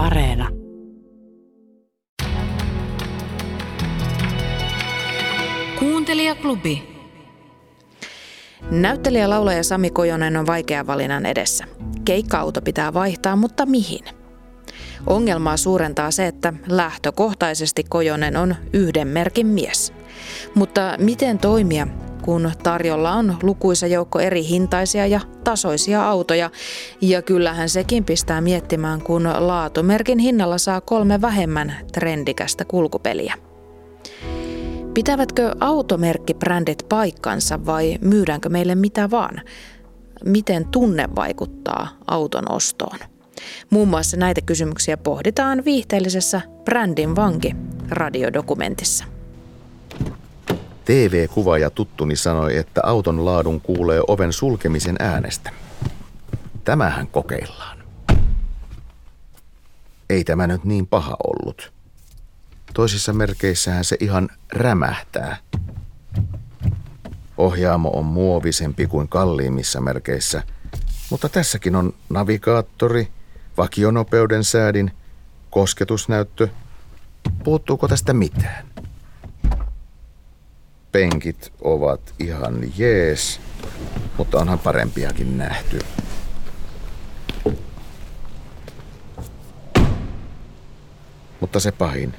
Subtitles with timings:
[0.00, 0.48] Areena.
[5.78, 6.82] Kuuntelijaklubi.
[8.70, 11.64] Näyttelijä laulaja Sami Kojonen on vaikea valinnan edessä.
[12.04, 14.04] Keikka-auto pitää vaihtaa, mutta mihin?
[15.06, 19.92] Ongelmaa suurentaa se, että lähtökohtaisesti Kojonen on yhden merkin mies.
[20.54, 21.86] Mutta miten toimia,
[22.22, 26.50] kun tarjolla on lukuisa joukko eri hintaisia ja tasoisia autoja.
[27.00, 33.34] Ja kyllähän sekin pistää miettimään, kun laatumerkin hinnalla saa kolme vähemmän trendikästä kulkupeliä.
[34.94, 39.40] Pitävätkö automerkkibrändit paikkansa vai myydäänkö meille mitä vaan?
[40.24, 42.98] Miten tunne vaikuttaa auton ostoon?
[43.70, 47.56] Muun muassa näitä kysymyksiä pohditaan viihteellisessä Brändin vanki
[47.88, 49.04] radiodokumentissa.
[50.90, 55.50] TV-kuvaaja tuttuni sanoi, että auton laadun kuulee oven sulkemisen äänestä.
[56.64, 57.78] Tämähän kokeillaan.
[60.08, 61.72] Ei tämä nyt niin paha ollut.
[62.74, 65.36] Toisissa merkeissähän se ihan rämähtää.
[67.38, 70.42] Ohjaamo on muovisempi kuin kalliimmissa merkeissä,
[71.10, 73.08] mutta tässäkin on navigaattori,
[73.56, 74.90] vakionopeuden säädin,
[75.50, 76.48] kosketusnäyttö.
[77.44, 78.69] Puuttuuko tästä mitään?
[80.92, 83.40] Penkit ovat ihan jees,
[84.18, 85.78] mutta onhan parempiakin nähty.
[91.40, 92.14] Mutta se pahin.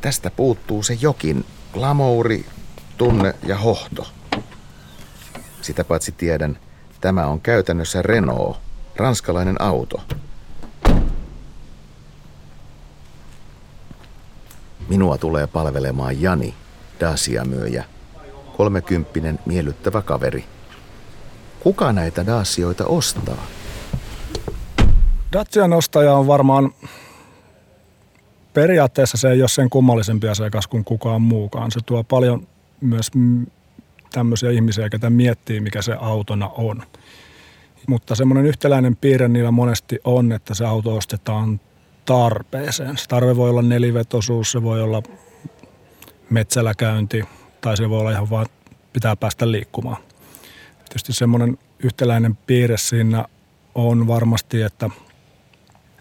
[0.00, 2.46] Tästä puuttuu se jokin glamouri,
[2.96, 4.06] tunne ja hohto.
[5.62, 6.58] Sitä paitsi tiedän,
[7.00, 8.56] tämä on käytännössä Renault,
[8.96, 10.02] ranskalainen auto.
[14.88, 16.54] Minua tulee palvelemaan Jani,
[17.02, 17.84] Dacia-myyjä.
[18.56, 20.44] Kolmekymppinen miellyttävä kaveri.
[21.60, 23.46] Kuka näitä Dacioita ostaa?
[25.32, 26.72] Dacian ostaja on varmaan
[28.54, 31.70] periaatteessa se ei ole sen kummallisempi asiakas kuin kukaan muukaan.
[31.70, 32.46] Se tuo paljon
[32.80, 33.10] myös
[34.12, 36.82] tämmöisiä ihmisiä, ketä miettii, mikä se autona on.
[37.88, 41.60] Mutta semmoinen yhtäläinen piirre niillä monesti on, että se auto ostetaan
[42.04, 42.96] tarpeeseen.
[42.96, 45.02] Se tarve voi olla nelivetosuus, se voi olla
[46.32, 47.24] metsällä käynti
[47.60, 48.46] tai se voi olla ihan vaan
[48.92, 49.96] pitää päästä liikkumaan.
[50.78, 53.24] Tietysti semmoinen yhtäläinen piirre siinä
[53.74, 54.90] on varmasti, että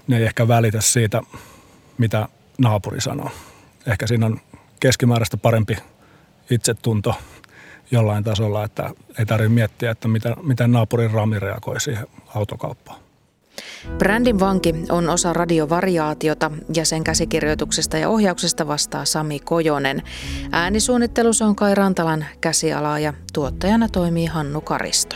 [0.08, 1.22] ne ei ehkä välitä siitä,
[1.97, 2.28] mitä
[2.58, 3.31] naapuri sanoo.
[3.88, 4.42] Ehkä siinä on
[4.80, 5.78] keskimääräistä parempi
[6.50, 7.16] itsetunto
[7.92, 13.00] jollain tasolla, että ei tarvitse miettiä, että miten, miten naapurin Rami reagoi siihen autokauppaan.
[13.97, 20.03] Brändin vanki on osa radiovariaatiota ja sen käsikirjoituksesta ja ohjauksesta vastaa Sami Kojonen.
[20.52, 25.16] Äänisuunnittelussa on Kai Rantalan käsialaa ja tuottajana toimii Hannu Karisto.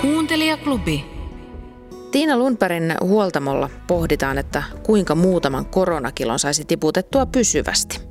[0.00, 1.04] Kuuntelijaklubi.
[2.10, 8.00] Tiina Lundbergin huoltamolla pohditaan, että kuinka muutaman koronakilon saisi tiputettua pysyvästi–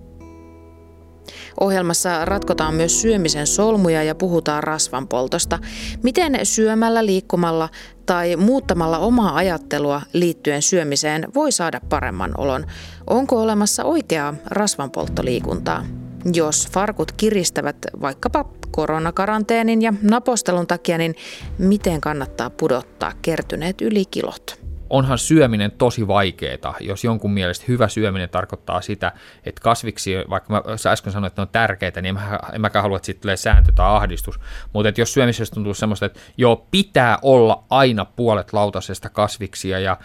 [1.59, 5.59] Ohjelmassa ratkotaan myös syömisen solmuja ja puhutaan rasvan poltosta.
[6.03, 7.69] Miten syömällä, liikkumalla
[8.05, 12.65] tai muuttamalla omaa ajattelua liittyen syömiseen voi saada paremman olon?
[13.07, 15.85] Onko olemassa oikeaa rasvanpolttoliikuntaa?
[16.33, 21.15] Jos farkut kiristävät vaikkapa koronakaranteenin ja napostelun takia, niin
[21.57, 24.58] miten kannattaa pudottaa kertyneet ylikilot?
[24.89, 29.11] Onhan syöminen tosi vaikeaa, jos jonkun mielestä hyvä syöminen tarkoittaa sitä,
[29.43, 32.83] että kasviksi, vaikka mä äsken sanoin, että ne on tärkeitä, niin en, mä, en mäkään
[32.83, 34.39] halua, että siitä tulee sääntö tai ahdistus.
[34.73, 39.97] Mutta jos syömisessä tuntuu semmoista, että joo, pitää olla aina puolet lautasesta kasviksia ja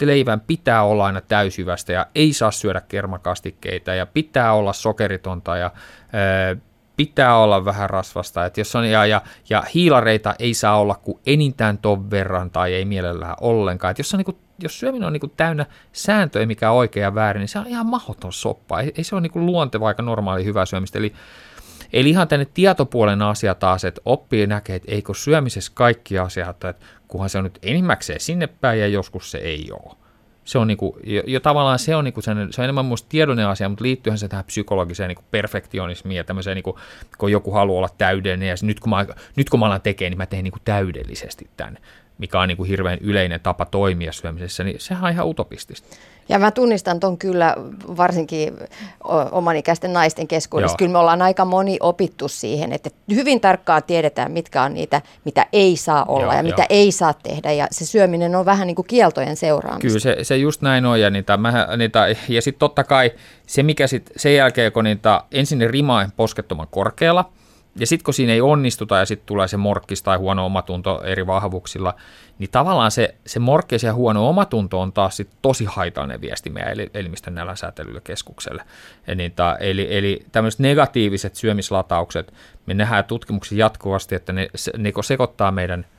[0.00, 5.70] leivän pitää olla aina täysyvästä ja ei saa syödä kermakastikkeita ja pitää olla sokeritonta ja
[7.06, 11.18] pitää olla vähän rasvasta, että jos on, ja, ja, ja hiilareita ei saa olla kuin
[11.26, 13.90] enintään ton verran tai ei mielellään ollenkaan.
[13.90, 17.02] Että jos, on, niin kuin, jos syöminen on niin kuin täynnä sääntöjä, mikä on oikea
[17.02, 18.80] ja väärin, niin se on ihan mahdoton soppa.
[18.80, 20.98] Ei, ei se ole niin kuin luonteva aika normaali hyvä syömistä.
[20.98, 21.12] Eli,
[21.92, 26.74] eli ihan tänne tietopuolen asia taas, että oppii näkee, että eikö syömisessä kaikki asiat, että
[27.08, 30.01] kunhan se on nyt enimmäkseen sinne päin ja joskus se ei ole
[30.44, 33.46] se on, niinku, jo, jo tavallaan se on, niinku sen, se on enemmän muista tiedollinen
[33.46, 36.78] asia, mutta liittyyhän se tähän psykologiseen niinku perfektionismiin ja tämmöiseen, niinku,
[37.18, 39.06] kun joku haluaa olla täydellinen ja nyt kun mä,
[39.36, 41.78] nyt kun mä alan tekemään, niin mä teen niinku täydellisesti tämän,
[42.22, 45.88] mikä on niinku hirveän yleinen tapa toimia syömisessä, niin sehän on ihan utopistista.
[46.28, 47.56] Ja mä tunnistan ton kyllä
[47.96, 48.54] varsinkin
[49.32, 50.72] omanikäisten naisten keskuudessa.
[50.72, 50.78] Joo.
[50.78, 55.46] Kyllä me ollaan aika moni opittu siihen, että hyvin tarkkaan tiedetään, mitkä on niitä, mitä
[55.52, 56.42] ei saa olla Joo, ja jo.
[56.42, 57.52] mitä ei saa tehdä.
[57.52, 59.86] Ja se syöminen on vähän niin kuin kieltojen seuraamista.
[59.86, 61.00] Kyllä se, se just näin on.
[61.00, 63.10] Ja, niitä, mä, niitä, ja sitten totta kai
[63.46, 67.32] se, mikä sitten sen jälkeen, kun niitä ensin ne rima poskettoman korkealla,
[67.76, 71.26] ja sitten kun siinä ei onnistuta ja sitten tulee se morkkis tai huono omatunto eri
[71.26, 71.94] vahvuuksilla,
[72.38, 76.76] niin tavallaan se, se morkkis ja huono omatunto on taas sit tosi haitallinen viesti meidän
[76.94, 78.64] elimistön nälänsätelylle keskukselle.
[79.06, 82.34] Eli, ta, eli, eli tämmöiset negatiiviset syömislataukset,
[82.66, 84.48] me nähdään tutkimuksia jatkuvasti, että ne,
[84.78, 85.86] ne sekoittaa meidän–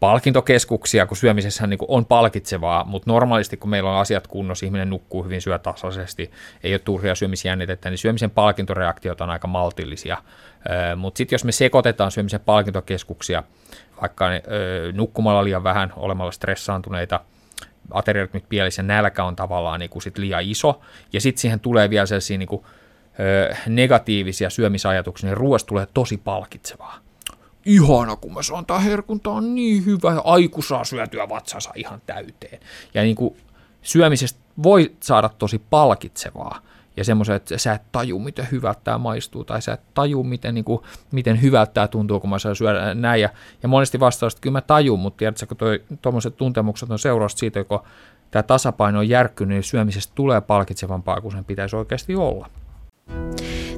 [0.00, 5.24] palkintokeskuksia, kun syömisessä niin on palkitsevaa, mutta normaalisti kun meillä on asiat kunnossa, ihminen nukkuu
[5.24, 6.30] hyvin, syö tasaisesti,
[6.62, 10.16] ei ole turhia syömisjännitettä, niin syömisen palkintoreaktiot on aika maltillisia.
[10.96, 13.42] Mutta sitten jos me sekoitetaan syömisen palkintokeskuksia,
[14.00, 14.26] vaikka
[14.92, 17.20] nukkumalla liian vähän, olemalla stressaantuneita,
[17.90, 20.80] ateriarytmit pielissä, nälkä on tavallaan niin kuin sit liian iso,
[21.12, 22.64] ja sitten siihen tulee vielä sellaisia niin kuin,
[23.66, 27.07] negatiivisia syömisajatuksia, niin ruoasta tulee tosi palkitsevaa
[27.68, 31.70] ihana, kun mä saan tää herkun, tää on niin hyvä, ja aiku saa syötyä vatsansa
[31.74, 32.60] ihan täyteen.
[32.94, 33.36] Ja niin kuin
[33.82, 36.60] syömisestä voi saada tosi palkitsevaa,
[36.96, 40.54] ja semmoisen, että sä et taju, miten hyvältä tämä maistuu, tai sä et taju, miten,
[40.54, 40.82] niin kuin,
[41.12, 43.22] miten hyvältä tämä tuntuu, kun mä saan syödä näin.
[43.22, 43.28] Ja,
[43.62, 47.64] ja monesti vastaus, että kyllä mä tajun, mutta tiedätkö, kun tuommoiset tuntemukset on seurausta siitä,
[47.64, 47.80] kun
[48.30, 52.50] tämä tasapaino on järkkynyt, niin syömisestä tulee palkitsevampaa kuin sen pitäisi oikeasti olla.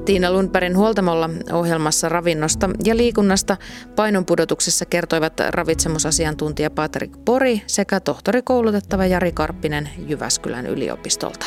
[0.05, 3.57] Tiina Lundbergin huoltamolla ohjelmassa ravinnosta ja liikunnasta
[3.97, 11.47] painonpudotuksessa kertoivat ravitsemusasiantuntija Patrik Pori sekä tohtorikoulutettava Jari Karppinen Jyväskylän yliopistolta.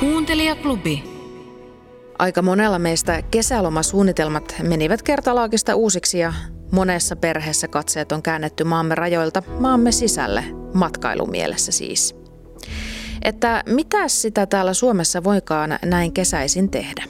[0.00, 1.04] Kuuntelijaklubi.
[2.18, 6.32] Aika monella meistä kesälomasuunnitelmat menivät kertalaakista uusiksi ja
[6.72, 10.44] monessa perheessä katseet on käännetty maamme rajoilta maamme sisälle,
[10.74, 12.25] matkailumielessä siis
[13.26, 17.04] että mitä sitä täällä Suomessa voikaan näin kesäisin tehdä.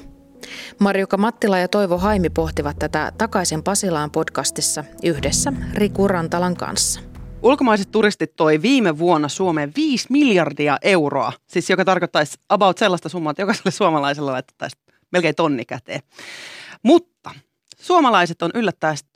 [0.80, 7.00] Marjuka Mattila ja Toivo Haimi pohtivat tätä Takaisin Pasilaan podcastissa yhdessä Riku Rantalan kanssa.
[7.42, 13.30] Ulkomaiset turistit toi viime vuonna Suomeen 5 miljardia euroa, siis joka tarkoittaisi about sellaista summaa,
[13.30, 14.82] että jokaiselle suomalaiselle laitettaisiin
[15.12, 16.00] melkein tonni käteen.
[16.82, 17.15] Mutta
[17.86, 18.50] Suomalaiset on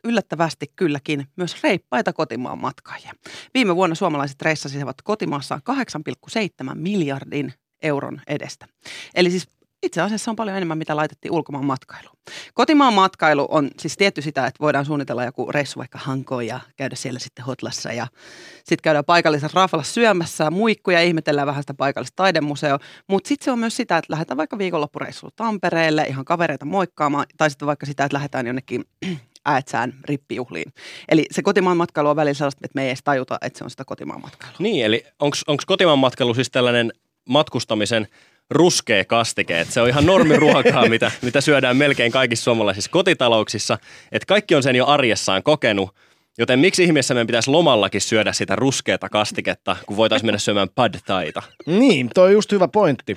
[0.05, 3.13] yllättävästi kylläkin myös reippaita kotimaan matkaajia.
[3.55, 7.53] Viime vuonna suomalaiset reissasivat kotimaassaan 8,7 miljardin
[7.83, 8.67] euron edestä.
[9.15, 9.49] Eli siis
[9.83, 12.17] itse asiassa on paljon enemmän, mitä laitettiin ulkomaan matkailuun.
[12.55, 16.97] Kotimaan matkailu on siis tietty sitä, että voidaan suunnitella joku reissu vaikka Hankoon ja käydä
[16.97, 18.07] siellä sitten Hotlassa ja
[18.55, 22.79] sitten käydään paikallisessa Rafalassa syömässä muikkuja ja ihmetellään vähän sitä paikallista taidemuseo.
[23.09, 27.51] Mutta sitten se on myös sitä, että lähdetään vaikka viikonloppureissuun Tampereelle ihan kavereita moikkaamaan tai
[27.51, 28.85] sitten vaikka sitä, että lähdetään jonnekin
[29.45, 30.73] äätsään rippijuhliin.
[31.09, 33.71] Eli se kotimaan matkailu on välillä sellaista, että me ei edes tajuta, että se on
[33.71, 34.57] sitä kotimaan matkailua.
[34.59, 36.93] Niin, eli onko kotimaan matkailu siis tällainen
[37.29, 38.09] matkustamisen–
[38.51, 39.61] ruskea kastike.
[39.61, 43.79] Että se on ihan normiruokaa, mitä, mitä syödään melkein kaikissa suomalaisissa kotitalouksissa.
[44.13, 45.91] Että kaikki on sen jo arjessaan kokenut.
[46.39, 50.95] Joten miksi ihmeessä meidän pitäisi lomallakin syödä sitä ruskeata kastiketta, kun voitaisiin mennä syömään pad
[51.07, 51.43] taita?
[51.67, 53.17] Niin, toi on just hyvä pointti.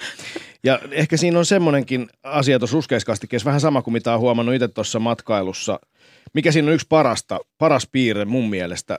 [0.64, 4.68] Ja ehkä siinä on semmoinenkin asia tuossa ruskeiskastikkeessa, vähän sama kuin mitä on huomannut itse
[4.68, 5.80] tuossa matkailussa.
[6.34, 8.98] Mikä siinä on yksi parasta, paras piirre mun mielestä,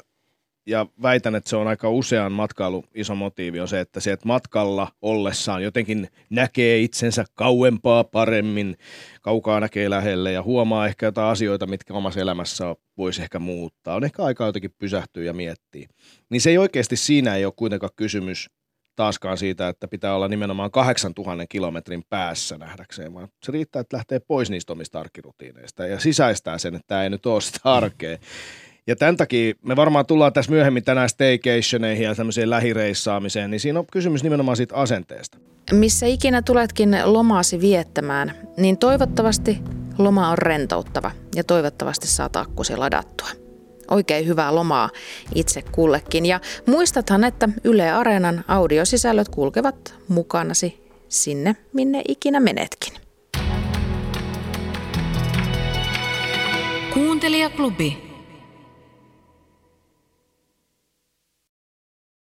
[0.66, 4.26] ja väitän, että se on aika usean matkailu iso motiivi on se, että se, että
[4.26, 8.76] matkalla ollessaan jotenkin näkee itsensä kauempaa paremmin,
[9.22, 13.94] kaukaa näkee lähelle ja huomaa ehkä jotain asioita, mitkä omassa elämässä voisi ehkä muuttaa.
[13.96, 15.88] On ehkä aika jotenkin pysähtyä ja miettiä.
[16.31, 18.50] Niin se ei oikeasti siinä ei ole kuitenkaan kysymys
[18.96, 24.20] taaskaan siitä, että pitää olla nimenomaan 8000 kilometrin päässä nähdäkseen, vaan se riittää, että lähtee
[24.20, 28.19] pois niistä omista arkirutiineista ja sisäistää sen, että tämä ei nyt ole sitä arkea.
[28.86, 33.79] Ja tämän takia me varmaan tullaan tässä myöhemmin tänään staycationeihin ja tämmöiseen lähireissaamiseen, niin siinä
[33.79, 35.38] on kysymys nimenomaan siitä asenteesta.
[35.72, 39.58] Missä ikinä tuletkin lomaasi viettämään, niin toivottavasti
[39.98, 43.29] loma on rentouttava ja toivottavasti saat akkusi ladattua.
[43.91, 44.91] Oikein hyvää lomaa
[45.34, 52.93] itse kullekin ja muistathan, että Yle Areenan audiosisällöt kulkevat mukanasi sinne, minne ikinä menetkin.
[56.94, 58.04] Kuuntelijaklubi.